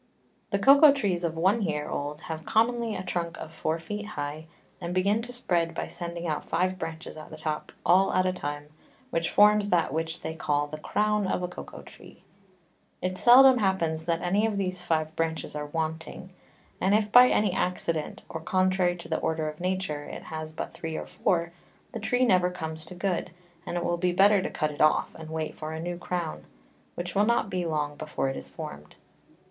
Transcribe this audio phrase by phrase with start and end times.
[0.49, 4.47] The Cocao Trees of one Year old have commonly a Trunk of four Feet high,
[4.81, 8.33] and begin to spread, by sending out five Branches at the top, all at a
[8.33, 8.69] time,
[9.11, 12.23] which forms that which they call the Crown of a Cocao Tree.
[12.99, 16.31] It seldom happens that any of these five Branches are wanting,
[16.81, 20.73] and if by any Accident, or contrary to the Order of Nature, it has but
[20.73, 21.53] three or four,
[21.91, 23.29] the Tree never comes to good,
[23.67, 26.45] and it will be better to cut it off, and wait for a new Crown,
[26.95, 28.95] which will not be long before it is form'd.